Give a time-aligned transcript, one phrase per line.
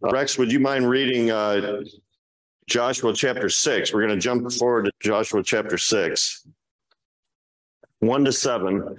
[0.00, 1.82] Rex, would you mind reading uh,
[2.68, 3.92] Joshua chapter 6?
[3.92, 6.46] We're going to jump forward to Joshua chapter 6.
[8.00, 8.96] 1 to 7.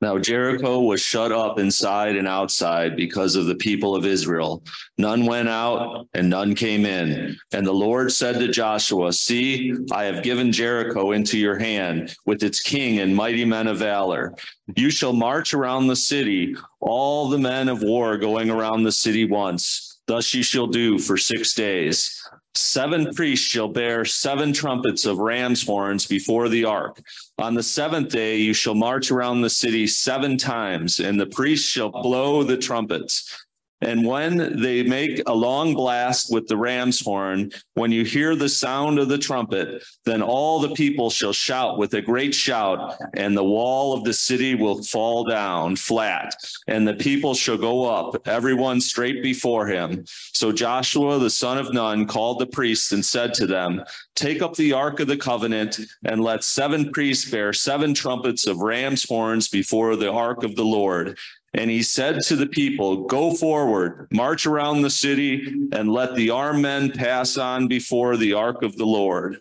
[0.00, 4.62] Now Jericho was shut up inside and outside because of the people of Israel.
[4.96, 7.36] None went out and none came in.
[7.52, 12.44] And the Lord said to Joshua, See, I have given Jericho into your hand with
[12.44, 14.34] its king and mighty men of valor.
[14.76, 19.24] You shall march around the city, all the men of war going around the city
[19.24, 19.98] once.
[20.06, 22.22] Thus you shall do for six days.
[22.54, 27.00] Seven priests shall bear seven trumpets of ram's horns before the ark.
[27.38, 31.68] On the seventh day, you shall march around the city seven times, and the priests
[31.68, 33.46] shall blow the trumpets.
[33.80, 38.48] And when they make a long blast with the ram's horn, when you hear the
[38.48, 43.36] sound of the trumpet, then all the people shall shout with a great shout, and
[43.36, 46.34] the wall of the city will fall down flat,
[46.66, 50.04] and the people shall go up, everyone straight before him.
[50.32, 53.84] So Joshua the son of Nun called the priests and said to them,
[54.16, 58.58] Take up the ark of the covenant, and let seven priests bear seven trumpets of
[58.58, 61.16] ram's horns before the ark of the Lord.
[61.54, 66.30] And he said to the people, Go forward, march around the city, and let the
[66.30, 69.40] armed men pass on before the ark of the Lord.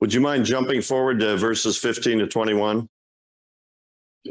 [0.00, 2.88] Would you mind jumping forward to verses 15 to 21?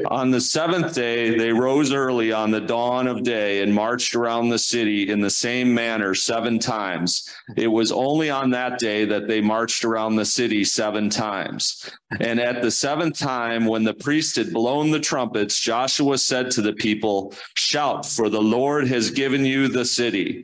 [0.09, 4.49] On the seventh day, they rose early on the dawn of day and marched around
[4.49, 7.30] the city in the same manner seven times.
[7.55, 11.91] It was only on that day that they marched around the city seven times.
[12.19, 16.64] And at the seventh time, when the priest had blown the trumpets, Joshua said to
[16.64, 20.43] the people, Shout, for the Lord has given you the city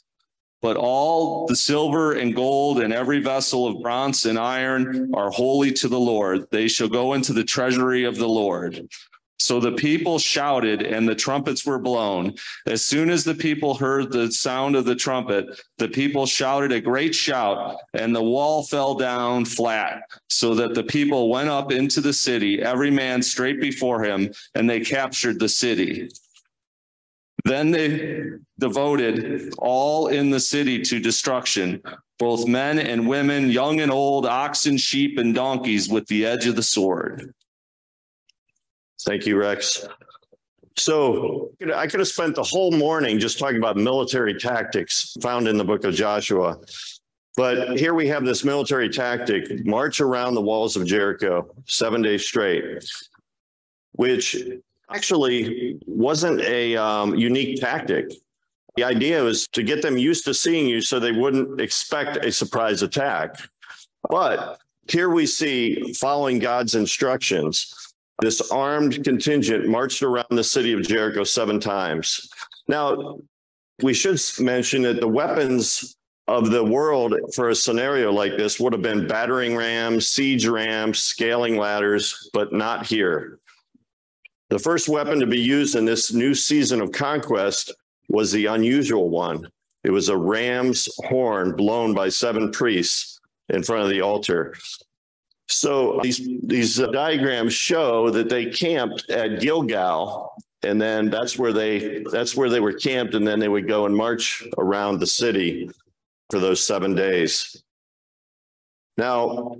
[0.61, 5.71] But all the silver and gold and every vessel of bronze and iron are holy
[5.73, 6.47] to the Lord.
[6.51, 8.87] They shall go into the treasury of the Lord.
[9.41, 12.35] So the people shouted, and the trumpets were blown.
[12.67, 16.79] As soon as the people heard the sound of the trumpet, the people shouted a
[16.79, 22.01] great shout, and the wall fell down flat, so that the people went up into
[22.01, 26.07] the city, every man straight before him, and they captured the city.
[27.43, 28.23] Then they
[28.59, 31.81] devoted all in the city to destruction,
[32.19, 36.55] both men and women, young and old, oxen, sheep, and donkeys with the edge of
[36.55, 37.33] the sword.
[39.03, 39.87] Thank you, Rex.
[40.77, 45.57] So I could have spent the whole morning just talking about military tactics found in
[45.57, 46.59] the book of Joshua.
[47.35, 52.25] But here we have this military tactic march around the walls of Jericho seven days
[52.25, 52.85] straight,
[53.93, 54.35] which
[54.93, 58.11] actually wasn't a um, unique tactic.
[58.75, 62.31] The idea was to get them used to seeing you so they wouldn't expect a
[62.31, 63.35] surprise attack.
[64.09, 64.59] But
[64.89, 71.23] here we see, following God's instructions, this armed contingent marched around the city of Jericho
[71.23, 72.29] seven times.
[72.67, 73.19] Now,
[73.81, 75.97] we should mention that the weapons
[76.27, 80.99] of the world for a scenario like this would have been battering rams, siege rams,
[80.99, 83.39] scaling ladders, but not here.
[84.51, 87.73] The first weapon to be used in this new season of conquest
[88.09, 89.49] was the unusual one.
[89.85, 94.53] It was a ram's horn blown by seven priests in front of the altar.
[95.47, 100.33] So these these diagrams show that they camped at Gilgal,
[100.63, 103.85] and then that's where they that's where they were camped, and then they would go
[103.85, 105.71] and march around the city
[106.29, 107.63] for those seven days.
[108.97, 109.55] Now,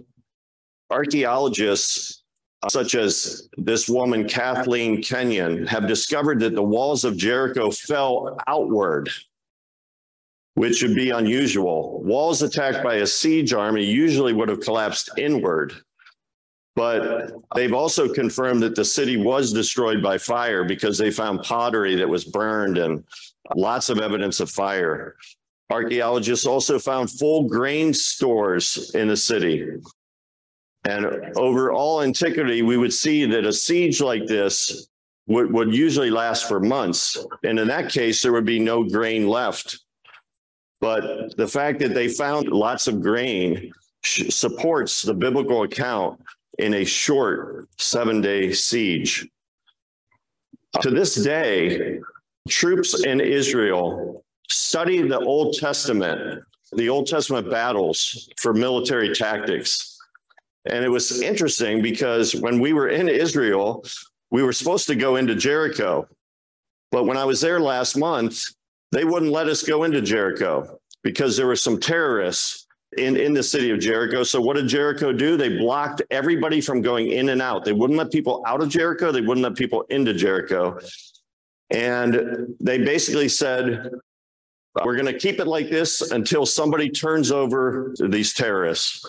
[0.89, 2.20] archaeologists
[2.69, 9.09] such as this woman, Kathleen Kenyon, have discovered that the walls of Jericho fell outward,
[10.53, 12.01] which would be unusual.
[12.03, 15.73] Walls attacked by a siege army usually would have collapsed inward.
[16.75, 21.95] But they've also confirmed that the city was destroyed by fire because they found pottery
[21.95, 23.03] that was burned and
[23.55, 25.15] lots of evidence of fire.
[25.69, 29.67] Archaeologists also found full grain stores in the city.
[30.85, 31.05] And
[31.37, 34.87] over all antiquity, we would see that a siege like this
[35.27, 37.23] would, would usually last for months.
[37.43, 39.79] And in that case, there would be no grain left.
[40.79, 43.71] But the fact that they found lots of grain
[44.03, 46.19] supports the biblical account
[46.57, 49.27] in a short seven day siege.
[50.81, 51.99] To this day,
[52.49, 59.90] troops in Israel study the Old Testament, the Old Testament battles for military tactics.
[60.65, 63.83] And it was interesting because when we were in Israel,
[64.29, 66.07] we were supposed to go into Jericho.
[66.91, 68.43] But when I was there last month,
[68.91, 72.67] they wouldn't let us go into Jericho because there were some terrorists
[72.97, 74.23] in, in the city of Jericho.
[74.23, 75.37] So what did Jericho do?
[75.37, 77.63] They blocked everybody from going in and out.
[77.63, 79.11] They wouldn't let people out of Jericho.
[79.11, 80.77] They wouldn't let people into Jericho.
[81.69, 83.91] And they basically said,
[84.83, 89.05] we're going to keep it like this until somebody turns over these terrorists.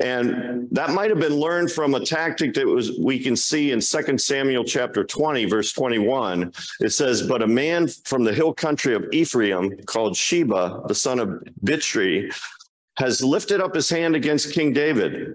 [0.00, 3.80] And that might have been learned from a tactic that was we can see in
[3.80, 6.52] 2 Samuel chapter 20, verse 21.
[6.80, 11.18] It says, But a man from the hill country of Ephraim called Sheba, the son
[11.18, 12.34] of Bichri,
[12.96, 15.34] has lifted up his hand against King David.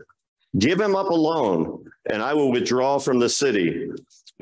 [0.57, 3.89] Give him up alone, and I will withdraw from the city.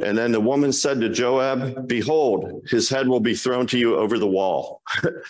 [0.01, 3.97] And then the woman said to Joab, Behold, his head will be thrown to you
[3.97, 4.81] over the wall.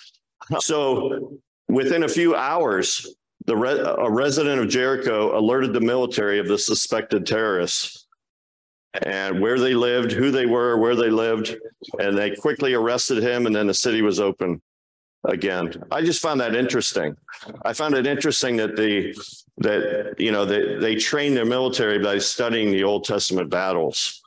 [0.60, 3.16] so within a few hours,
[3.48, 8.08] re- a resident of Jericho alerted the military of the suspected terrorists
[9.02, 11.56] and where they lived, who they were, where they lived,
[12.00, 13.46] and they quickly arrested him.
[13.46, 14.62] And then the city was open
[15.26, 15.74] again.
[15.92, 17.16] I just found that interesting.
[17.64, 19.16] I found it interesting that the
[19.58, 24.23] that you know they they train their military by studying the Old Testament battles.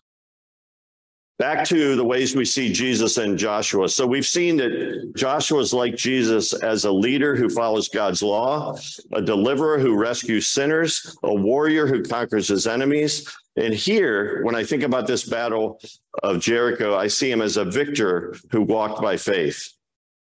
[1.39, 3.91] Back to the ways we see Jesus and Joshua.
[3.91, 8.79] So we've seen that Joshua is like Jesus as a leader who follows God's law,
[9.13, 13.29] a deliverer who rescues sinners, a warrior who conquers his enemies.
[13.57, 15.79] And here, when I think about this battle
[16.23, 19.75] of Jericho, I see him as a victor who walked by faith.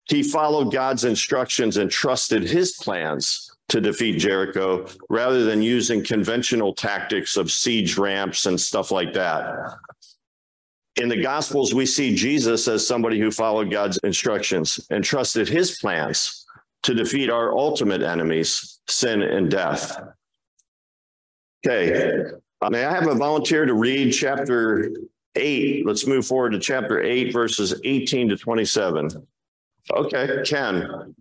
[0.05, 6.73] He followed God's instructions and trusted his plans to defeat Jericho rather than using conventional
[6.73, 9.77] tactics of siege ramps and stuff like that
[11.01, 15.79] in the Gospels, we see Jesus as somebody who followed God's instructions and trusted his
[15.79, 16.47] plans
[16.83, 20.01] to defeat our ultimate enemies, sin and death.
[21.67, 22.23] Okay,
[22.71, 24.91] may I have a volunteer to read chapter
[25.37, 25.87] eight?
[25.87, 29.27] Let's move forward to chapter eight, verses 18 to 27.
[29.91, 31.15] Okay, Ken.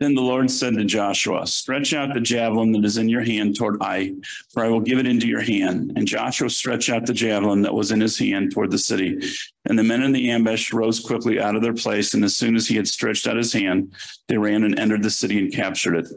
[0.00, 3.56] Then the Lord said to Joshua, Stretch out the javelin that is in your hand
[3.56, 4.14] toward Ai,
[4.50, 5.92] for I will give it into your hand.
[5.96, 9.18] And Joshua stretched out the javelin that was in his hand toward the city.
[9.64, 12.14] And the men in the ambush rose quickly out of their place.
[12.14, 13.92] And as soon as he had stretched out his hand,
[14.28, 16.08] they ran and entered the city and captured it.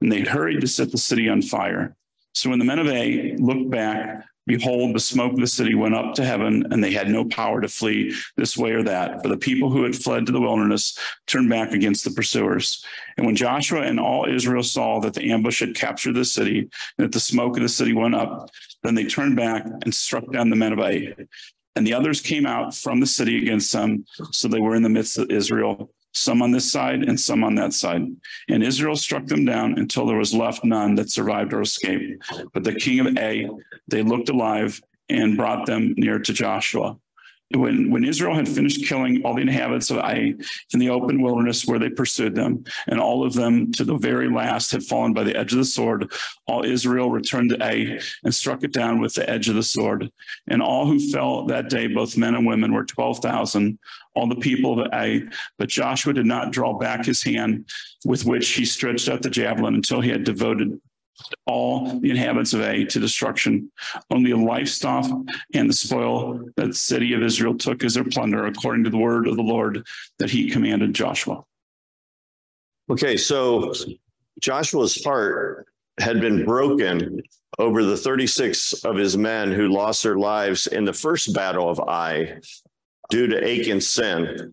[0.00, 1.94] And they hurried to set the city on fire.
[2.32, 5.94] So when the men of Ai looked back, Behold, the smoke of the city went
[5.94, 9.22] up to heaven, and they had no power to flee this way or that.
[9.22, 10.96] For the people who had fled to the wilderness
[11.26, 12.84] turned back against the pursuers.
[13.16, 16.70] And when Joshua and all Israel saw that the ambush had captured the city, and
[16.98, 18.50] that the smoke of the city went up,
[18.84, 21.14] then they turned back and struck down the men of Ai.
[21.74, 24.88] And the others came out from the city against them, so they were in the
[24.88, 28.06] midst of Israel some on this side and some on that side.
[28.48, 32.24] And Israel struck them down until there was left none that survived or escaped.
[32.52, 33.48] But the king of Ai,
[33.88, 36.96] they looked alive and brought them near to Joshua
[37.54, 40.34] when when Israel had finished killing all the inhabitants of Ai
[40.72, 44.28] in the open wilderness where they pursued them, and all of them to the very
[44.28, 46.10] last had fallen by the edge of the sword,
[46.46, 50.10] all Israel returned to Ai and struck it down with the edge of the sword.
[50.48, 53.78] And all who fell that day, both men and women, were twelve thousand,
[54.14, 55.22] all the people of Ai.
[55.56, 57.68] But Joshua did not draw back his hand
[58.04, 60.80] with which he stretched out the javelin until he had devoted
[61.46, 63.70] all the inhabitants of Ai to destruction.
[64.10, 65.06] Only the livestock
[65.54, 68.98] and the spoil that the city of Israel took as their plunder, according to the
[68.98, 69.86] word of the Lord
[70.18, 71.44] that he commanded Joshua.
[72.90, 73.72] Okay, so
[74.40, 75.66] Joshua's heart
[75.98, 77.22] had been broken
[77.58, 81.80] over the 36 of his men who lost their lives in the first battle of
[81.80, 82.38] Ai
[83.08, 84.52] due to Achan's sin,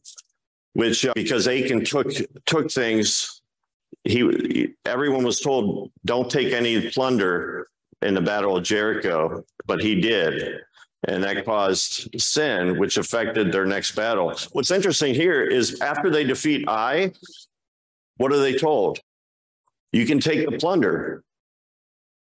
[0.73, 2.07] which uh, because Achan took
[2.45, 3.32] took things
[4.03, 7.67] he everyone was told don't take any plunder
[8.01, 10.61] in the battle of Jericho, but he did.
[11.05, 14.33] And that caused sin, which affected their next battle.
[14.53, 17.11] What's interesting here is after they defeat Ai,
[18.17, 18.99] what are they told?
[19.91, 21.23] You can take the plunder.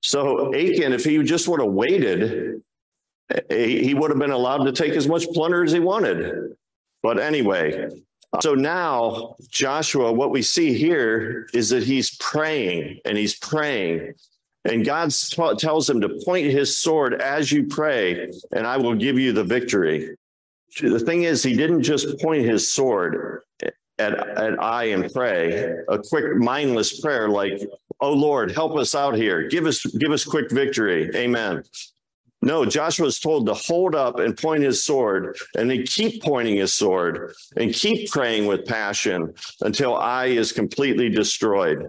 [0.01, 2.61] So Achan, if he just would have waited,
[3.49, 6.55] he would have been allowed to take as much plunder as he wanted.
[7.03, 7.89] But anyway,
[8.41, 14.13] So now Joshua, what we see here is that he's praying and he's praying.
[14.65, 18.93] And God t- tells him to point his sword as you pray, and I will
[18.93, 20.15] give you the victory.
[20.79, 23.41] The thing is, he didn't just point his sword
[23.97, 27.61] at, at Ai and pray, a quick mindless prayer like,
[28.01, 29.47] oh Lord, help us out here.
[29.47, 31.09] Give us, give us quick victory.
[31.15, 31.63] Amen.
[32.41, 36.55] No, Joshua is told to hold up and point his sword and then keep pointing
[36.55, 41.85] his sword and keep praying with passion until Ai is completely destroyed.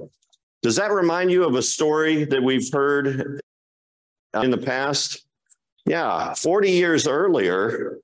[0.63, 3.41] Does that remind you of a story that we've heard
[4.43, 5.25] in the past?
[5.87, 7.99] Yeah, 40 years earlier,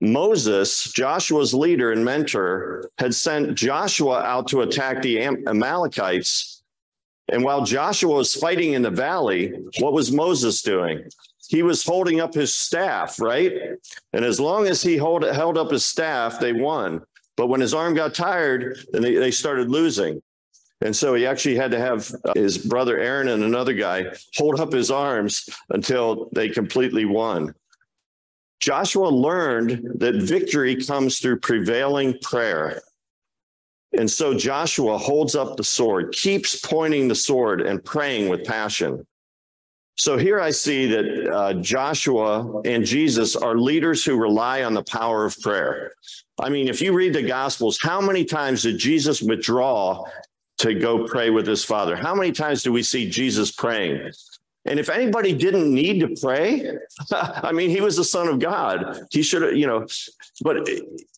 [0.00, 6.62] Moses, Joshua's leader and mentor, had sent Joshua out to attack the Amalekites.
[7.28, 11.08] And while Joshua was fighting in the valley, what was Moses doing?
[11.48, 13.52] He was holding up his staff, right?
[14.12, 17.02] And as long as he hold, held up his staff, they won.
[17.36, 20.22] But when his arm got tired, then they, they started losing.
[20.80, 24.60] And so he actually had to have uh, his brother Aaron and another guy hold
[24.60, 27.54] up his arms until they completely won.
[28.60, 32.80] Joshua learned that victory comes through prevailing prayer.
[33.96, 39.06] And so Joshua holds up the sword, keeps pointing the sword and praying with passion.
[39.96, 44.82] So here I see that uh, Joshua and Jesus are leaders who rely on the
[44.82, 45.92] power of prayer.
[46.40, 50.04] I mean, if you read the Gospels, how many times did Jesus withdraw
[50.58, 51.94] to go pray with his Father?
[51.94, 54.12] How many times do we see Jesus praying?
[54.66, 56.76] And if anybody didn't need to pray,
[57.12, 59.02] I mean, he was the son of God.
[59.10, 59.86] He should have, you know,
[60.42, 60.68] but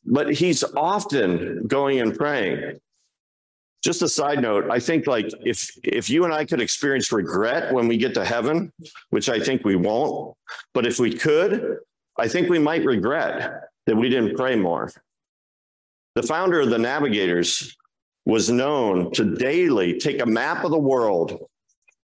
[0.05, 2.81] but he's often going and praying.
[3.87, 7.73] Just a side note, I think like if if you and I could experience regret
[7.73, 8.73] when we get to heaven,
[9.11, 10.35] which I think we won't,
[10.75, 11.79] but if we could,
[12.19, 14.91] I think we might regret that we didn't pray more.
[16.17, 17.77] The founder of the Navigators
[18.25, 21.47] was known to daily take a map of the world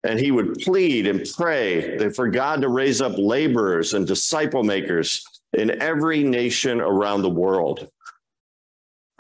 [0.04, 4.62] and he would plead and pray that for God to raise up laborers and disciple
[4.62, 7.90] makers in every nation around the world.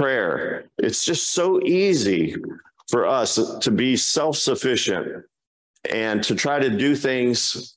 [0.02, 0.64] Prayer.
[0.78, 2.34] It's just so easy
[2.88, 5.24] for us to be self sufficient
[5.90, 7.76] and to try to do things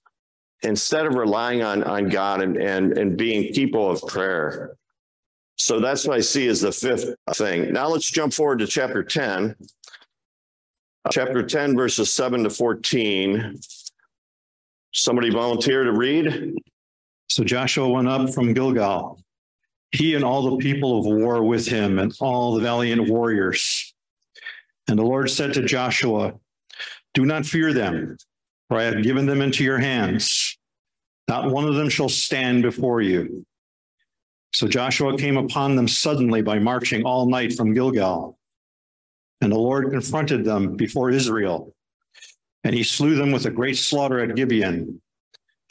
[0.64, 4.76] instead of relying on, on God and, and, and being people of prayer.
[5.58, 7.72] So that's what I see as the fifth thing.
[7.72, 9.56] Now let's jump forward to chapter 10
[11.12, 13.60] chapter 10, verses 7 to 14.
[14.94, 16.56] Somebody volunteer to read?
[17.28, 19.20] So Joshua went up from Gilgal,
[19.92, 23.94] he and all the people of war with him, and all the valiant warriors.
[24.88, 26.34] And the Lord said to Joshua,
[27.14, 28.18] Do not fear them,
[28.68, 30.58] for I have given them into your hands.
[31.28, 33.46] Not one of them shall stand before you.
[34.54, 38.38] So Joshua came upon them suddenly by marching all night from Gilgal.
[39.42, 41.76] And the Lord confronted them before Israel.
[42.64, 45.02] And he slew them with a great slaughter at Gibeon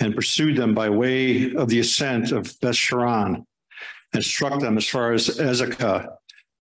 [0.01, 3.47] and pursued them by way of the ascent of Beth Horon
[4.15, 6.17] and struck them as far as Azekah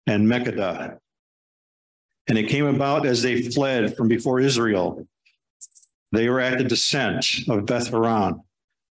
[0.07, 0.97] and Makkedah.
[2.27, 5.07] And it came about as they fled from before Israel.
[6.11, 8.41] They were at the descent of Beth Horon,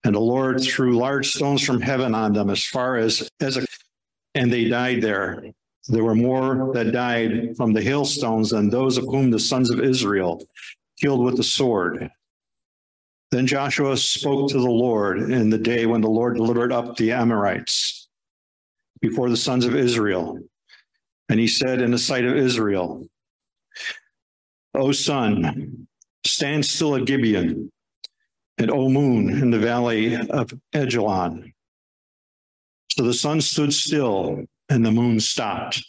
[0.06, 3.68] and the Lord threw large stones from heaven on them as far as Azekah,
[4.34, 5.44] and they died there.
[5.90, 9.82] There were more that died from the hailstones than those of whom the sons of
[9.82, 10.46] Israel
[11.02, 12.10] killed with the sword.
[13.32, 17.12] Then Joshua spoke to the Lord in the day when the Lord delivered up the
[17.12, 18.07] Amorites
[19.02, 20.40] before the sons of Israel.
[21.30, 23.08] And he said in the sight of Israel,
[24.74, 25.88] O sun,
[26.26, 27.72] stand still at Gibeon,
[28.58, 31.54] and O moon in the valley of Ajalon.
[32.92, 35.86] So the sun stood still and the moon stopped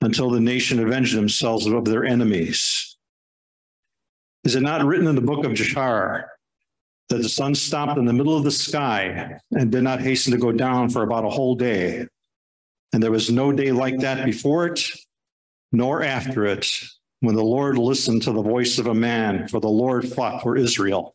[0.00, 2.96] until the nation avenged themselves of their enemies.
[4.44, 6.24] Is it not written in the book of Jashar
[7.08, 10.38] that the sun stopped in the middle of the sky and did not hasten to
[10.38, 12.06] go down for about a whole day?
[12.96, 14.82] And there was no day like that before it,
[15.70, 16.66] nor after it,
[17.20, 20.56] when the Lord listened to the voice of a man, for the Lord fought for
[20.56, 21.14] Israel.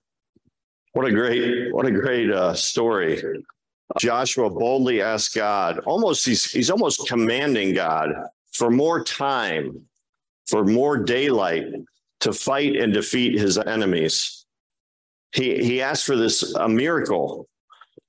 [0.93, 3.19] What a great, what a great uh, story.
[3.97, 8.11] Joshua boldly asks God, almost he's he's almost commanding God
[8.53, 9.83] for more time,
[10.45, 11.65] for more daylight
[12.19, 14.45] to fight and defeat his enemies.
[15.33, 17.47] He he asked for this a miracle,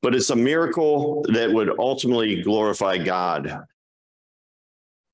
[0.02, 3.64] but it's a miracle that would ultimately glorify God.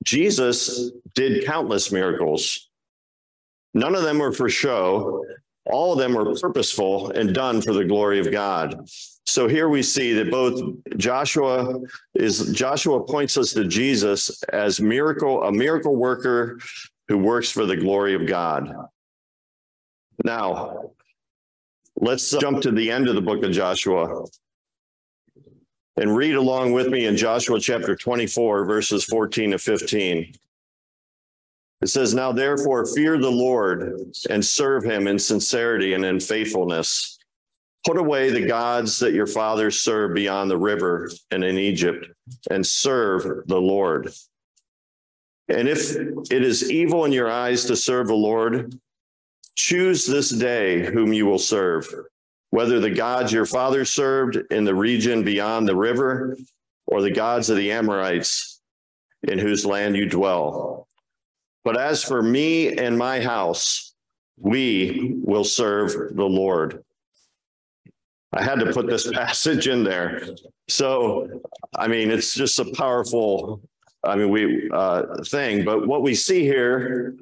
[0.05, 2.71] Jesus did countless miracles.
[3.75, 5.25] None of them were for show.
[5.67, 8.89] All of them were purposeful and done for the glory of God.
[9.27, 10.59] So here we see that both
[10.97, 11.81] Joshua
[12.15, 16.59] is Joshua points us to Jesus as miracle, a miracle worker
[17.09, 18.75] who works for the glory of God.
[20.25, 20.93] Now,
[22.01, 24.25] let's jump to the end of the book of Joshua
[25.99, 30.33] and read along with me in Joshua chapter 24, verses 14 to 15.
[31.81, 34.01] It says, Now therefore fear the Lord
[34.31, 37.19] and serve him in sincerity and in faithfulness.
[37.85, 42.07] Put away the gods that your fathers served beyond the river and in Egypt,
[42.51, 44.13] and serve the Lord.
[45.49, 48.79] And if it is evil in your eyes to serve the Lord,
[49.57, 51.89] choose this day whom you will serve,
[52.51, 56.37] whether the gods your fathers served in the region beyond the river,
[56.87, 58.61] or the gods of the Amorites
[59.25, 60.89] in whose land you dwell.
[61.65, 63.95] But as for me and my house,
[64.39, 66.83] we will serve the Lord.
[68.33, 70.23] I had to put this passage in there.
[70.69, 71.43] So,
[71.75, 73.61] I mean, it's just a powerful,
[74.05, 75.65] I mean, we uh, thing.
[75.65, 77.17] But what we see here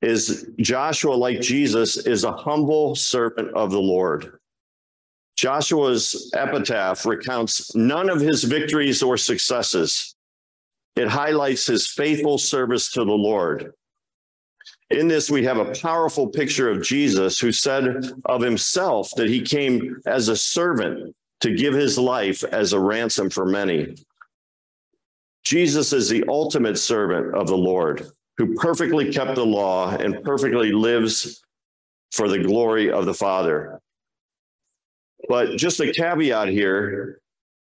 [0.00, 4.38] is Joshua, like Jesus, is a humble servant of the Lord.
[5.42, 10.14] Joshua's epitaph recounts none of his victories or successes.
[10.94, 13.72] It highlights his faithful service to the Lord.
[14.90, 19.40] In this, we have a powerful picture of Jesus who said of himself that he
[19.40, 23.96] came as a servant to give his life as a ransom for many.
[25.42, 28.06] Jesus is the ultimate servant of the Lord
[28.38, 31.42] who perfectly kept the law and perfectly lives
[32.12, 33.80] for the glory of the Father.
[35.28, 37.20] But just a caveat here,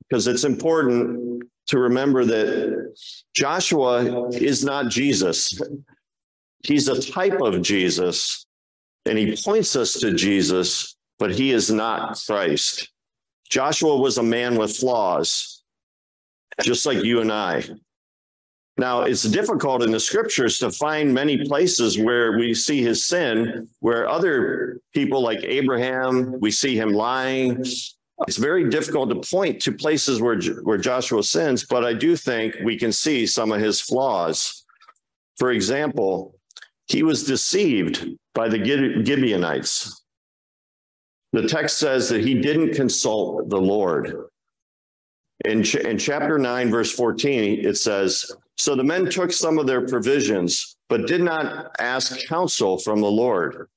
[0.08, 2.94] because it's important to remember that
[3.34, 5.60] Joshua is not Jesus.
[6.64, 8.44] He's a type of Jesus,
[9.06, 12.90] and he points us to Jesus, but he is not Christ.
[13.48, 15.62] Joshua was a man with flaws,
[16.62, 17.64] just like you and I.
[18.80, 23.68] Now, it's difficult in the scriptures to find many places where we see his sin,
[23.80, 27.58] where other people like Abraham, we see him lying.
[28.26, 32.56] It's very difficult to point to places where, where Joshua sins, but I do think
[32.64, 34.64] we can see some of his flaws.
[35.36, 36.38] For example,
[36.86, 38.64] he was deceived by the
[39.04, 40.02] Gibeonites.
[41.34, 44.24] The text says that he didn't consult the Lord.
[45.44, 49.66] In, ch- in chapter 9, verse 14, it says, So the men took some of
[49.66, 53.68] their provisions, but did not ask counsel from the Lord.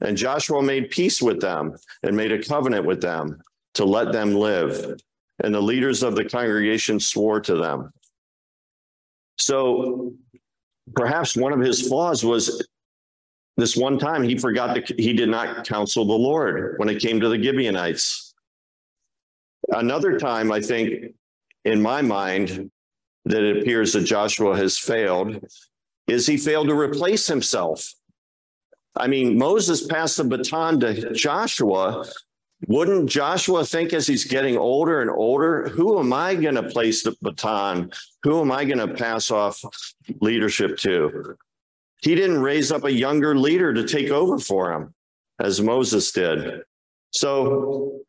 [0.00, 3.40] And Joshua made peace with them and made a covenant with them
[3.74, 5.00] to let them live.
[5.44, 7.92] And the leaders of the congregation swore to them.
[9.38, 10.12] So
[10.96, 12.66] perhaps one of his flaws was
[13.56, 17.20] this one time he forgot that he did not counsel the Lord when it came
[17.20, 18.34] to the Gibeonites.
[19.68, 21.14] Another time, I think,
[21.64, 22.72] in my mind,
[23.24, 25.44] that it appears that Joshua has failed
[26.08, 27.92] is he failed to replace himself.
[28.96, 32.04] I mean, Moses passed the baton to Joshua.
[32.68, 37.02] Wouldn't Joshua think as he's getting older and older, who am I going to place
[37.02, 37.90] the baton?
[38.22, 39.60] Who am I going to pass off
[40.20, 41.36] leadership to?
[42.02, 44.94] He didn't raise up a younger leader to take over for him
[45.40, 46.62] as Moses did.
[47.10, 48.00] So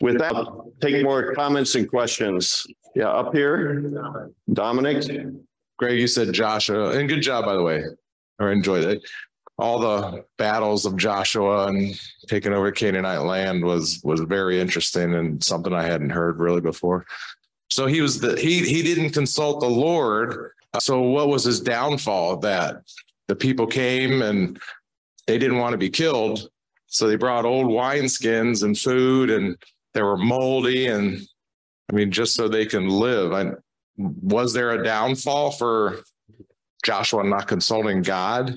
[0.00, 0.34] with that,
[0.80, 2.66] take more comments and questions.
[2.94, 3.90] Yeah, up here,
[4.52, 5.04] Dominic.
[5.78, 7.84] Greg, you said Joshua, and good job, by the way.
[8.38, 9.02] I enjoyed it.
[9.58, 15.42] All the battles of Joshua and taking over Canaanite land was was very interesting and
[15.42, 17.06] something I hadn't heard really before.
[17.70, 20.52] So he was the he he didn't consult the Lord.
[20.80, 22.38] So what was his downfall?
[22.38, 22.82] That
[23.28, 24.58] the people came and
[25.26, 26.50] they didn't want to be killed,
[26.86, 29.56] so they brought old wineskins and food, and
[29.94, 31.22] they were moldy, and
[31.92, 33.32] I mean, just so they can live.
[33.32, 33.52] I,
[33.96, 36.00] was there a downfall for
[36.84, 38.54] Joshua not consulting God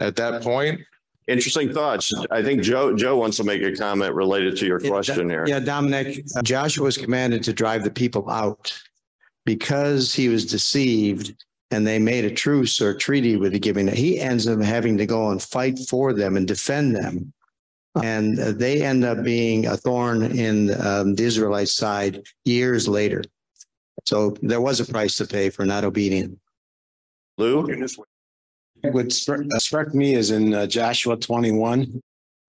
[0.00, 0.80] at that point?
[1.28, 2.12] Interesting thoughts.
[2.30, 5.44] I think Joe Joe wants to make a comment related to your question here.
[5.46, 8.76] Yeah, Dominic, uh, Joshua was commanded to drive the people out
[9.44, 13.86] because he was deceived and they made a truce or treaty with the giving.
[13.86, 17.32] He ends up having to go and fight for them and defend them.
[18.04, 23.24] And uh, they end up being a thorn in um, the Israelite side years later.
[24.04, 26.36] So there was a price to pay for not obedience.
[27.36, 27.66] Lou?
[28.92, 32.00] What struck, uh, struck me is in uh, Joshua 21,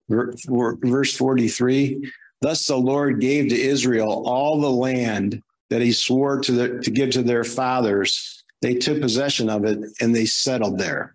[0.08, 2.10] ver- ver- verse 43.
[2.40, 6.90] Thus the Lord gave to Israel all the land that he swore to, the, to
[6.90, 8.44] give to their fathers.
[8.60, 11.14] They took possession of it and they settled there.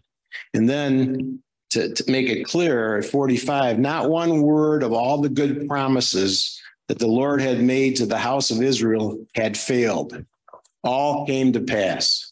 [0.54, 5.30] And then to, to make it clear at 45, not one word of all the
[5.30, 10.26] good promises that the Lord had made to the house of Israel had failed.
[10.84, 12.32] All came to pass.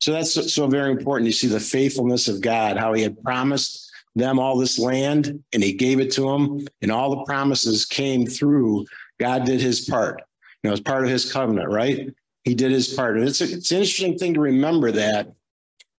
[0.00, 1.26] So that's so- very important.
[1.26, 5.62] You see the faithfulness of God, how he had promised them all this land and
[5.62, 8.84] he gave it to them and all the promises came through.
[9.18, 10.22] God did his part.
[10.62, 12.10] You know, it's part of his covenant, right?
[12.44, 13.16] He did his part.
[13.16, 15.32] And it's, a, it's an interesting thing to remember that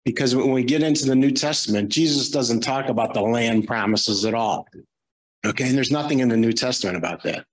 [0.05, 4.25] because when we get into the New Testament, Jesus doesn't talk about the land promises
[4.25, 4.67] at all.
[5.45, 5.67] Okay.
[5.67, 7.45] And there's nothing in the New Testament about that.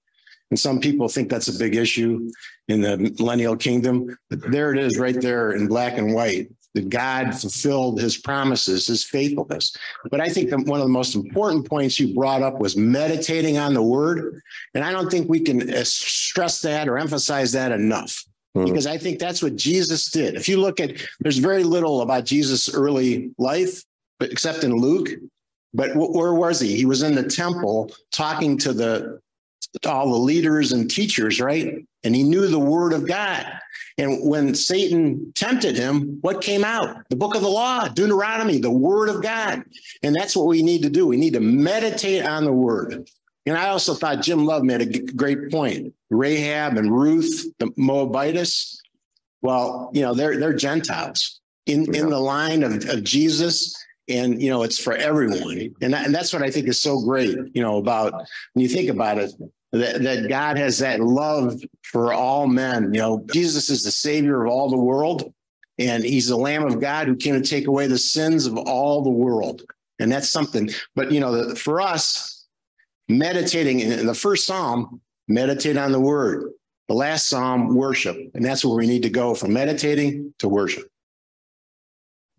[0.50, 2.28] And some people think that's a big issue
[2.68, 4.16] in the millennial kingdom.
[4.28, 8.86] But there it is right there in black and white that God fulfilled his promises,
[8.86, 9.76] his faithfulness.
[10.10, 13.58] But I think that one of the most important points you brought up was meditating
[13.58, 14.40] on the word.
[14.74, 18.24] And I don't think we can stress that or emphasize that enough
[18.56, 18.66] Mhm.
[18.66, 20.34] because I think that's what Jesus did.
[20.34, 23.84] If you look at, there's very little about Jesus' early life,
[24.18, 25.10] but except in Luke.
[25.72, 26.74] But wh- where was he?
[26.76, 29.20] He was in the temple talking to the
[29.84, 31.84] to all the leaders and teachers, right?
[32.02, 33.46] And he knew the word of God.
[33.98, 36.96] And when Satan tempted him, what came out?
[37.08, 39.62] The book of the law, Deuteronomy, the word of God.
[40.02, 41.06] And that's what we need to do.
[41.06, 43.08] We need to meditate on the word.
[43.46, 45.94] And I also thought Jim Love made a g- great point.
[46.10, 48.80] Rahab and Ruth, the Moabitess,
[49.42, 53.74] well, you know, they're they're Gentiles in, in the line of, of Jesus.
[54.08, 55.72] And you know, it's for everyone.
[55.80, 58.12] And, that, and that's what I think is so great, you know, about
[58.52, 59.32] when you think about it,
[59.72, 62.92] that, that God has that love for all men.
[62.92, 65.32] You know, Jesus is the savior of all the world,
[65.78, 69.02] and he's the Lamb of God who came to take away the sins of all
[69.02, 69.62] the world.
[70.00, 70.70] And that's something.
[70.96, 72.46] But you know, the- for us,
[73.08, 76.52] meditating in the first psalm, meditate on the word.
[76.88, 78.16] The last psalm, worship.
[78.34, 80.88] And that's where we need to go from meditating to worship.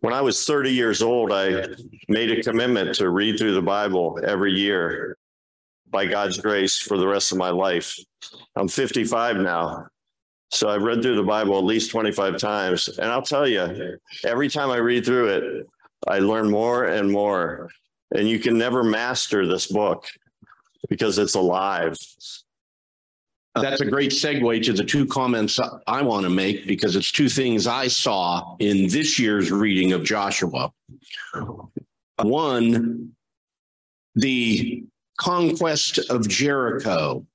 [0.02, 1.68] When I was 30 years old, I
[2.10, 5.18] made a commitment to read through the Bible every year
[5.92, 7.98] by God's grace for the rest of my life.
[8.56, 9.88] I'm 55 now.
[10.50, 12.88] So I've read through the Bible at least 25 times.
[12.98, 15.68] And I'll tell you, every time I read through it,
[16.08, 17.70] I learn more and more.
[18.14, 20.06] And you can never master this book
[20.90, 21.96] because it's alive.
[23.54, 27.12] Uh, That's a great segue to the two comments I want to make because it's
[27.12, 30.72] two things I saw in this year's reading of Joshua.
[32.22, 33.12] One,
[34.16, 34.86] the
[35.20, 37.26] conquest of Jericho.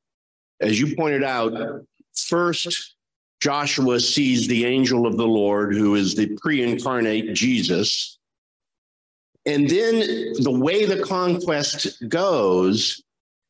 [0.61, 1.83] As you pointed out,
[2.14, 2.94] first,
[3.40, 8.18] Joshua sees the angel of the Lord, who is the pre incarnate Jesus.
[9.44, 13.02] And then the way the conquest goes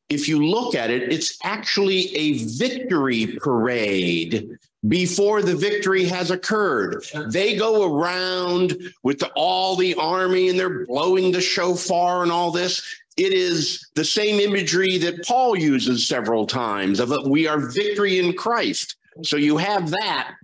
[0.08, 4.48] if you look at it, it's actually a victory parade
[4.86, 7.04] before the victory has occurred.
[7.30, 12.52] They go around with the, all the army and they're blowing the shofar and all
[12.52, 12.82] this.
[13.16, 18.18] It is the same imagery that Paul uses several times of a, we are victory
[18.18, 18.96] in Christ.
[19.22, 20.34] So you have that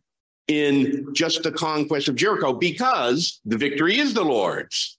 [0.48, 4.98] in just the conquest of Jericho because the victory is the Lord's.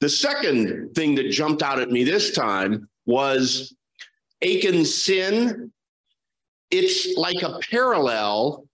[0.00, 3.74] The second thing that jumped out at me this time was
[4.42, 5.72] Achan's sin,
[6.70, 8.66] it's like a parallel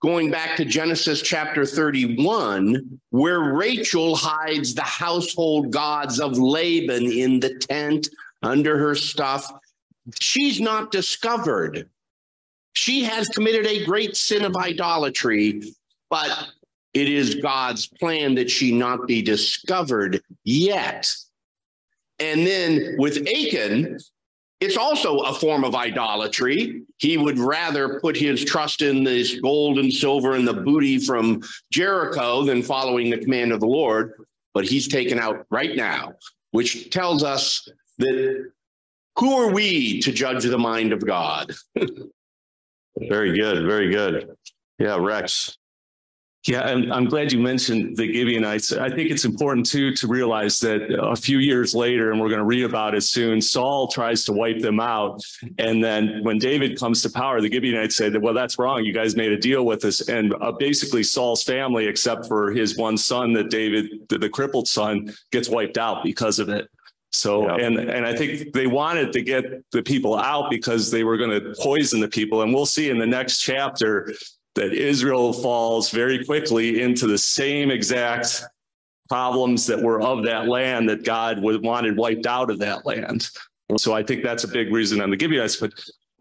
[0.00, 7.40] going back to Genesis chapter 31, where Rachel hides the household gods of Laban in
[7.40, 8.08] the tent
[8.42, 9.50] under her stuff.
[10.20, 11.88] She's not discovered.
[12.74, 15.74] She has committed a great sin of idolatry,
[16.10, 16.48] but
[16.94, 21.10] it is God's plan that she not be discovered yet.
[22.20, 23.98] And then with Achan,
[24.60, 26.82] it's also a form of idolatry.
[26.98, 31.42] He would rather put his trust in this gold and silver and the booty from
[31.70, 34.14] Jericho than following the command of the Lord.
[34.54, 36.14] But he's taken out right now,
[36.50, 37.68] which tells us
[37.98, 38.50] that
[39.16, 41.52] who are we to judge the mind of God?
[42.98, 43.64] Very good.
[43.64, 44.34] Very good.
[44.78, 45.56] Yeah, Rex.
[46.48, 48.72] Yeah, and I'm glad you mentioned the Gibeonites.
[48.72, 52.38] I think it's important too to realize that a few years later, and we're going
[52.38, 55.20] to read about it soon, Saul tries to wipe them out.
[55.58, 58.82] And then when David comes to power, the Gibeonites say that, well, that's wrong.
[58.82, 60.08] You guys made a deal with us.
[60.08, 64.68] And uh, basically, Saul's family, except for his one son that David, the, the crippled
[64.68, 66.66] son, gets wiped out because of it.
[67.12, 67.66] So, Yeah.
[67.66, 71.30] and and I think they wanted to get the people out because they were going
[71.30, 72.40] to poison the people.
[72.40, 74.14] And we'll see in the next chapter
[74.58, 78.44] that Israel falls very quickly into the same exact
[79.08, 83.28] problems that were of that land that God would wanted wiped out of that land.
[83.78, 85.56] So I think that's a big reason on the Gibeonites.
[85.56, 85.72] But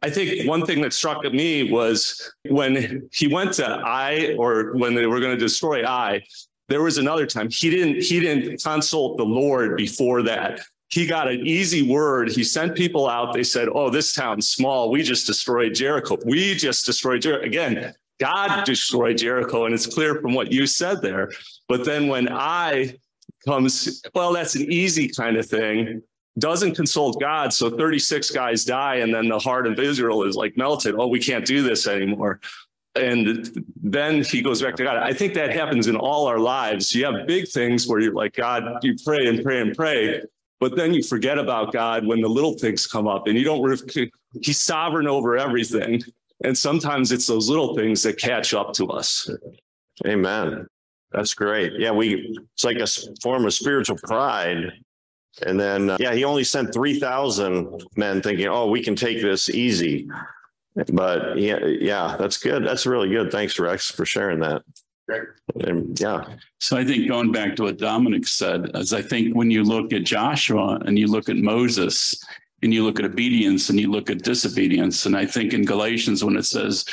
[0.04, 4.94] I think one thing that struck me was when he went to Ai, or when
[4.94, 6.22] they were going to destroy Ai,
[6.70, 10.62] there was another time he didn't he didn't consult the Lord before that.
[10.90, 12.30] he got an easy word.
[12.30, 13.34] He sent people out.
[13.34, 14.92] They said, Oh, this town's small.
[14.92, 16.18] We just destroyed Jericho.
[16.26, 17.46] We just destroyed Jericho.
[17.46, 19.66] Again, God destroyed Jericho.
[19.66, 21.32] And it's clear from what you said there.
[21.68, 22.96] But then when Ai
[23.46, 26.02] comes, well, that's an easy kind of thing,
[26.40, 27.54] doesn't consult God.
[27.54, 28.96] So 36 guys die.
[28.96, 30.96] And then the heart of Israel is like melted.
[30.98, 32.40] Oh, we can't do this anymore.
[32.96, 34.98] And then he goes back to God.
[34.98, 36.96] I think that happens in all our lives.
[36.96, 40.24] You have big things where you're like, God, you pray and pray and pray.
[40.60, 44.12] But then you forget about God when the little things come up and you don't,
[44.42, 46.02] he's sovereign over everything.
[46.44, 49.30] And sometimes it's those little things that catch up to us.
[50.06, 50.68] Amen.
[51.12, 51.74] That's great.
[51.80, 52.88] Yeah, we, it's like a
[53.22, 54.72] form of spiritual pride.
[55.46, 59.50] And then, uh, yeah, he only sent 3,000 men thinking, oh, we can take this
[59.50, 60.10] easy.
[60.94, 62.66] But yeah, yeah, that's good.
[62.66, 63.32] That's really good.
[63.32, 64.64] Thanks, Rex, for sharing that.
[65.62, 66.24] And yeah.
[66.60, 69.94] So I think going back to what Dominic said, as I think when you look
[69.94, 72.22] at Joshua and you look at Moses
[72.62, 76.24] and you look at obedience and you look at disobedience, and I think in Galatians
[76.24, 76.86] when it says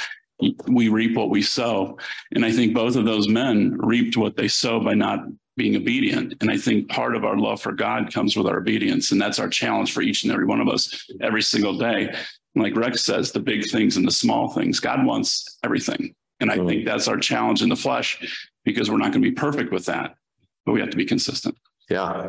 [0.67, 1.99] we reap what we sow,
[2.33, 5.21] and I think both of those men reaped what they sow by not
[5.57, 6.35] being obedient.
[6.41, 9.13] And I think part of our love for God comes with our obedience.
[9.13, 12.13] And that's our challenge for each and every one of us every single day
[12.55, 14.81] like Rex says, the big things and the small things.
[14.81, 16.15] God wants everything.
[16.41, 19.33] And I think that's our challenge in the flesh because we're not going to be
[19.33, 20.15] perfect with that,
[20.65, 21.57] but we have to be consistent.
[21.89, 22.29] Yeah.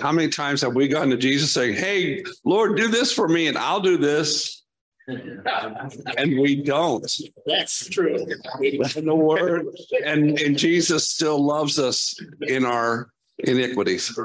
[0.00, 3.46] How many times have we gone to Jesus saying, Hey, Lord, do this for me
[3.46, 4.62] and I'll do this?
[5.06, 7.10] and we don't.
[7.46, 8.26] That's true.
[8.62, 9.66] In the word,
[10.04, 14.18] and, and Jesus still loves us in our iniquities.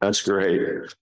[0.00, 0.94] That's great.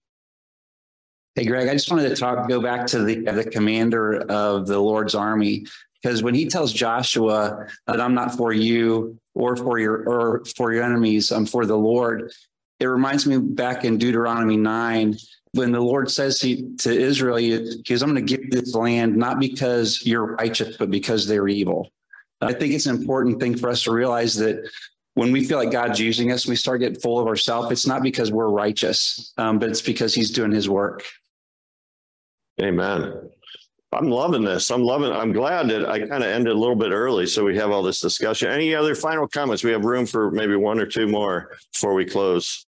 [1.35, 4.79] Hey, Greg, I just wanted to talk, go back to the, the commander of the
[4.79, 5.65] Lord's army,
[6.01, 10.73] because when he tells Joshua that I'm not for you or for your or for
[10.73, 12.33] your enemies, I'm for the Lord.
[12.79, 15.15] It reminds me back in Deuteronomy 9
[15.53, 19.17] when the Lord says he, to Israel, he goes, I'm going to give this land,
[19.17, 21.89] not because you're righteous, but because they're evil.
[22.41, 24.69] I think it's an important thing for us to realize that
[25.15, 27.71] when we feel like God's using us, we start getting full of ourselves.
[27.71, 31.03] It's not because we're righteous, um, but it's because He's doing His work.
[32.61, 33.29] Amen.
[33.91, 34.69] I'm loving this.
[34.69, 35.11] I'm loving.
[35.11, 37.81] I'm glad that I kind of ended a little bit early, so we have all
[37.81, 38.49] this discussion.
[38.49, 39.63] Any other final comments?
[39.63, 42.67] We have room for maybe one or two more before we close.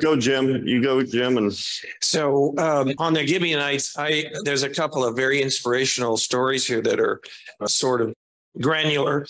[0.00, 0.66] Go, Jim.
[0.66, 1.38] You go, Jim.
[1.38, 1.52] And
[2.02, 7.00] so um, on the Gibeonites, I there's a couple of very inspirational stories here that
[7.00, 7.20] are
[7.60, 8.14] uh, sort of
[8.60, 9.26] granular.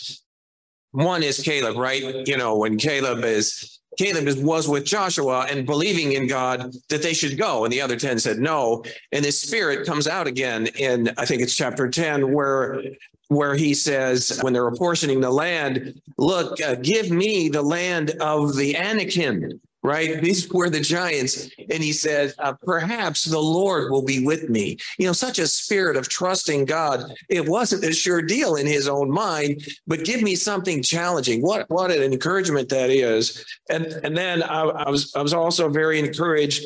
[0.91, 2.27] One is Caleb, right?
[2.27, 7.15] You know, when Caleb is Caleb was with Joshua and believing in God that they
[7.15, 7.65] should go.
[7.65, 8.85] And the other 10 said no.
[9.13, 12.83] And his spirit comes out again in, I think it's chapter 10, where
[13.29, 18.55] where he says, when they're apportioning the land, look, uh, give me the land of
[18.55, 20.21] the Anakim right?
[20.21, 21.49] These were the giants.
[21.71, 24.79] And he said, uh, perhaps the Lord will be with me.
[24.99, 27.15] You know, such a spirit of trusting God.
[27.29, 31.41] It wasn't a sure deal in his own mind, but give me something challenging.
[31.41, 33.45] What, what an encouragement that is.
[33.71, 36.65] And, and then I, I was, I was also very encouraged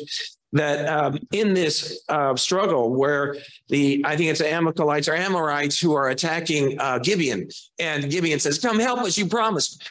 [0.53, 3.37] that um, in this uh, struggle where
[3.69, 7.47] the I think it's the Amalekites or Amorites who are attacking uh, Gibeon,
[7.79, 9.89] and Gibeon says, "Come help us, you promised."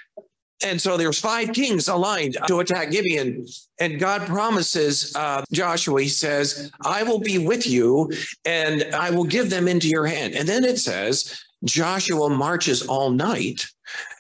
[0.63, 3.47] And so there's five kings aligned to attack Gibeon.
[3.79, 8.11] And God promises uh, Joshua, he says, I will be with you
[8.45, 10.35] and I will give them into your hand.
[10.35, 13.67] And then it says, Joshua marches all night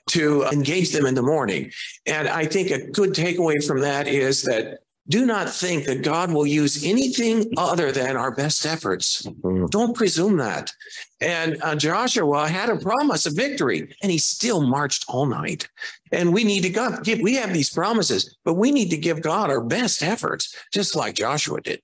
[0.08, 1.70] to engage them in the morning.
[2.06, 6.32] And I think a good takeaway from that is that do not think that God
[6.32, 9.22] will use anything other than our best efforts.
[9.22, 9.66] Mm-hmm.
[9.66, 10.72] Don't presume that.
[11.20, 15.68] And uh, Joshua had a promise of victory, and he still marched all night.
[16.12, 19.50] And we need to give, we have these promises, but we need to give God
[19.50, 21.80] our best efforts, just like Joshua did.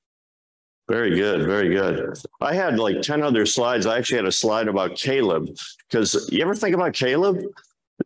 [0.88, 1.44] Very good.
[1.46, 2.16] Very good.
[2.40, 3.86] I had like 10 other slides.
[3.86, 5.48] I actually had a slide about Caleb
[5.90, 7.42] because you ever think about Caleb?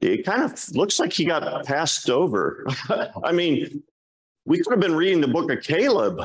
[0.01, 2.65] It kind of looks like he got passed over.
[3.25, 3.83] I mean,
[4.45, 6.21] we could have been reading the book of Caleb.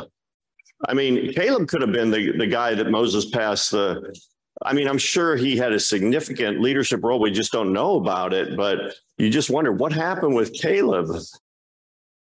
[0.87, 4.15] I mean, Caleb could have been the, the guy that Moses passed the.
[4.63, 7.19] I mean, I'm sure he had a significant leadership role.
[7.19, 8.77] We just don't know about it, but
[9.17, 11.09] you just wonder what happened with Caleb.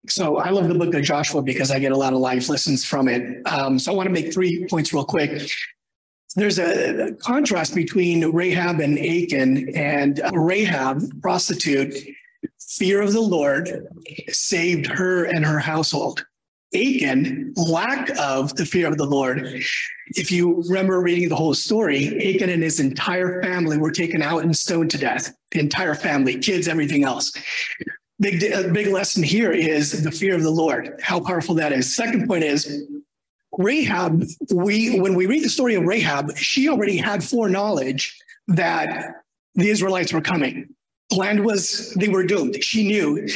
[0.08, 2.84] So I love the book of Joshua because I get a lot of life lessons
[2.84, 3.46] from it.
[3.48, 5.50] Um, so I want to make three points real quick.
[6.36, 11.96] There's a contrast between Rahab and Achan, and Rahab, prostitute,
[12.68, 13.88] fear of the Lord
[14.30, 16.26] saved her and her household.
[16.74, 19.64] Achan, lack of the fear of the Lord.
[20.10, 24.44] If you remember reading the whole story, Achan and his entire family were taken out
[24.44, 25.34] and stoned to death.
[25.52, 27.32] The entire family, kids, everything else.
[28.20, 28.42] big,
[28.74, 31.96] big lesson here is the fear of the Lord, how powerful that is.
[31.96, 32.84] Second point is
[33.58, 34.24] Rahab,
[34.54, 39.14] we, when we read the story of Rahab, she already had foreknowledge that
[39.56, 40.76] the Israelites were coming.
[41.12, 42.64] Land was, they were doomed.
[42.64, 43.28] She knew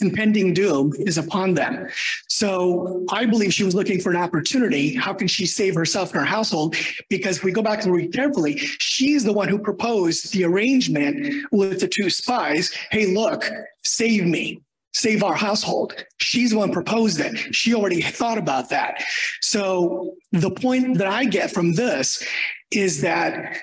[0.00, 1.88] impending doom is upon them.
[2.28, 4.94] So I believe she was looking for an opportunity.
[4.94, 6.76] How can she save herself and her household?
[7.08, 11.46] Because if we go back and read carefully, she's the one who proposed the arrangement
[11.50, 12.72] with the two spies.
[12.90, 13.50] Hey, look,
[13.84, 14.60] save me.
[14.92, 15.94] Save our household.
[16.18, 17.54] She's the one proposed it.
[17.54, 19.02] She already thought about that.
[19.42, 22.26] So the point that I get from this
[22.70, 23.58] is that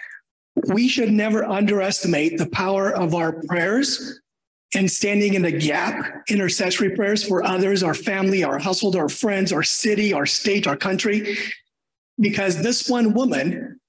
[0.68, 4.20] we should never underestimate the power of our prayers
[4.76, 9.52] and standing in the gap, intercessory prayers for others, our family, our household, our friends,
[9.52, 11.38] our city, our state, our country.
[12.20, 13.80] Because this one woman,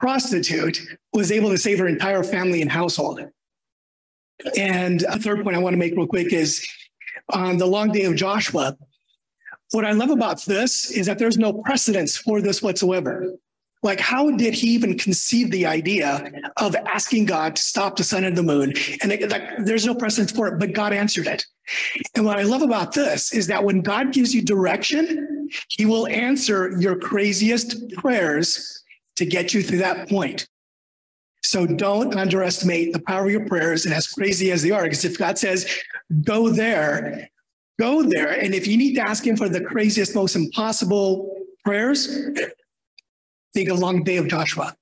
[0.00, 0.80] prostitute,
[1.12, 3.20] was able to save her entire family and household.
[4.56, 6.66] And a third point I want to make real quick is
[7.30, 8.76] on the long day of Joshua,
[9.72, 13.32] what I love about this is that there's no precedence for this whatsoever.
[13.86, 18.24] Like, how did he even conceive the idea of asking God to stop the sun
[18.24, 18.72] and the moon?
[19.00, 21.46] And it, like, there's no precedent for it, but God answered it.
[22.16, 26.08] And what I love about this is that when God gives you direction, he will
[26.08, 28.82] answer your craziest prayers
[29.16, 30.48] to get you through that point.
[31.44, 35.04] So don't underestimate the power of your prayers and as crazy as they are, because
[35.04, 35.64] if God says,
[36.24, 37.30] go there,
[37.78, 38.30] go there.
[38.30, 42.08] And if you need to ask him for the craziest, most impossible prayers,
[43.56, 44.76] think a long day of Joshua.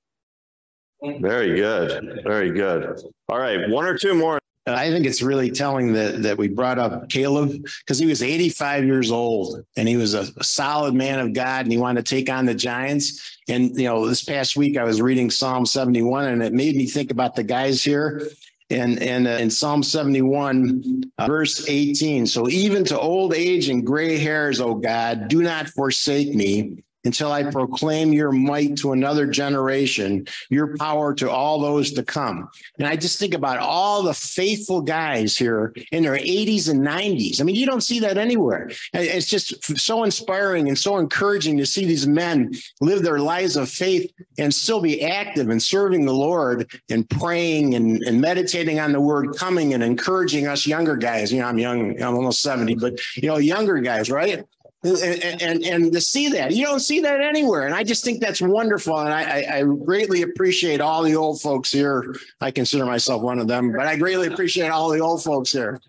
[1.20, 2.22] Very good.
[2.24, 3.00] Very good.
[3.28, 3.68] All right.
[3.70, 4.38] One or two more.
[4.66, 8.84] I think it's really telling that that we brought up Caleb because he was 85
[8.86, 12.14] years old and he was a, a, solid man of God and he wanted to
[12.14, 13.38] take on the giants.
[13.46, 16.86] And you know, this past week I was reading Psalm 71 and it made me
[16.86, 18.22] think about the guys here.
[18.70, 22.26] And and uh, in Psalm 71, uh, verse 18.
[22.26, 27.32] So even to old age and gray hairs, oh God, do not forsake me until
[27.32, 32.48] I proclaim your might to another generation, your power to all those to come.
[32.78, 37.40] And I just think about all the faithful guys here in their 80s and 90s.
[37.40, 38.70] I mean, you don't see that anywhere.
[38.92, 43.68] It's just so inspiring and so encouraging to see these men live their lives of
[43.68, 48.92] faith and still be active and serving the Lord and praying and, and meditating on
[48.92, 51.32] the word coming and encouraging us younger guys.
[51.32, 54.44] You know, I'm young, I'm almost 70, but you know, younger guys, right?
[54.84, 57.66] And, and, and to see that you don't see that anywhere.
[57.66, 58.98] And i just think that's wonderful.
[58.98, 62.14] And I, I greatly appreciate all the old folks here.
[62.40, 65.80] I consider myself one of them but i greatly appreciate all the old folks here.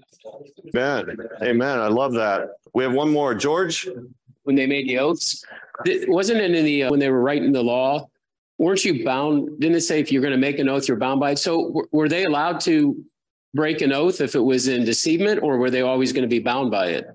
[0.73, 2.51] Amen amen i love that.
[2.73, 3.33] We have one more.
[3.35, 3.87] George?
[4.43, 5.43] When they made the oaths
[6.07, 8.07] wasn't it in the uh, when they were writing the law?
[8.57, 11.19] Weren't you bound didn't it say if you're going to make an oath you're bound
[11.19, 11.39] by it?
[11.39, 13.03] So were they allowed to
[13.53, 16.39] break an oath if it was in deceivement or were they always going to be
[16.39, 17.07] bound by it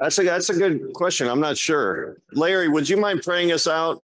[0.00, 1.28] that's a that's a good question.
[1.28, 2.18] I'm not sure.
[2.32, 4.02] Larry, would you mind praying us out?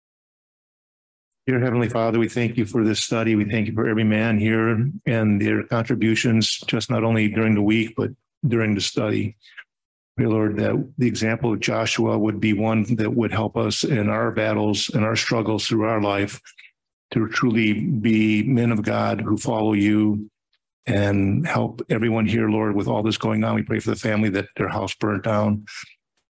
[1.46, 3.34] Dear Heavenly Father, we thank you for this study.
[3.34, 7.62] We thank you for every man here and their contributions, just not only during the
[7.62, 8.10] week, but
[8.46, 9.36] during the study.
[10.16, 14.08] Dear Lord, that the example of Joshua would be one that would help us in
[14.08, 16.40] our battles and our struggles through our life
[17.12, 20.30] to truly be men of God who follow you
[20.86, 23.54] and help everyone here, Lord, with all this going on.
[23.54, 25.66] We pray for the family that their house burned down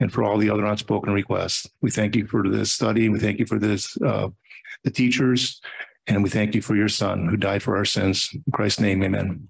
[0.01, 1.69] and for all the other unspoken requests.
[1.81, 3.09] We thank you for this study.
[3.09, 4.29] We thank you for this, uh,
[4.85, 5.61] the teachers,
[6.07, 8.31] and we thank you for your son who died for our sins.
[8.33, 9.49] In Christ's name, amen.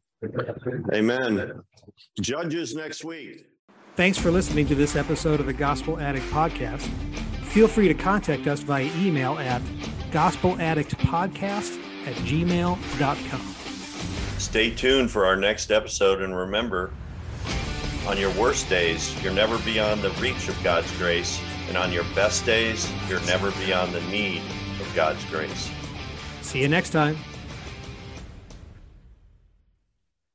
[0.95, 1.61] Amen.
[2.21, 3.47] Judges next week.
[3.97, 6.89] Thanks for listening to this episode of the Gospel Addict Podcast.
[7.45, 9.63] Feel free to contact us via email at
[10.11, 13.56] gospeladdictpodcast at gmail.com.
[14.39, 16.93] Stay tuned for our next episode and remember,
[18.07, 21.41] on your worst days, you're never beyond the reach of God's grace.
[21.69, 24.43] And on your best days, you're never beyond the need
[24.81, 25.71] of God's grace.
[26.43, 27.17] See you next time.